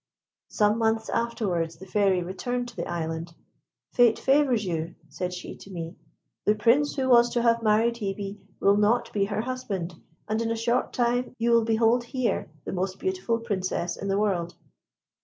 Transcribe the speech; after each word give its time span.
Some 0.47 0.79
months 0.79 1.09
afterwards 1.09 1.75
the 1.75 1.85
Fairy 1.85 2.23
returned 2.23 2.67
to 2.69 2.75
the 2.75 2.89
island. 2.89 3.35
'Fate 3.93 4.17
favours 4.17 4.65
you,' 4.65 4.95
said 5.09 5.31
she 5.31 5.55
to 5.57 5.69
me: 5.69 5.95
'the 6.43 6.55
Prince 6.55 6.95
who 6.95 7.07
was 7.07 7.29
to 7.33 7.41
have 7.43 7.61
married 7.61 7.97
Hebe 7.97 8.39
will 8.59 8.77
not 8.77 9.13
be 9.13 9.25
her 9.25 9.41
husband, 9.41 9.93
and 10.27 10.41
in 10.41 10.49
a 10.49 10.55
short 10.55 10.91
time 10.91 11.35
you 11.37 11.51
will 11.51 11.65
behold 11.65 12.03
here 12.05 12.49
the 12.65 12.71
most 12.73 12.97
beautiful 12.97 13.37
Princess 13.37 13.95
in 13.95 14.07
the 14.07 14.17
world.'" 14.17 14.55